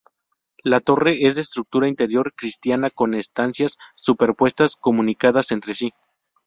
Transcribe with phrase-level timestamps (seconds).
[0.63, 5.93] La torre es de estructura interior cristiana con estancias superpuestas comunicadas entre sí.